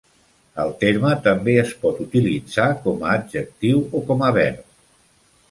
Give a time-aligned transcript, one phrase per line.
[0.61, 4.67] El terme també es pot utilitzar com a adjectiu o com a verb.